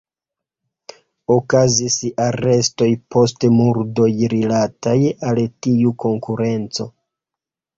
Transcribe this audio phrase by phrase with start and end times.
[1.33, 4.97] Okazis arestoj post murdoj rilataj
[5.29, 6.89] al tiu konkurenco.